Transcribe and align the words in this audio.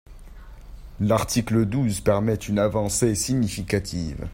L’article 0.99 1.67
douze 1.67 1.99
permet 2.01 2.33
une 2.33 2.57
avancée 2.57 3.13
significative. 3.13 4.25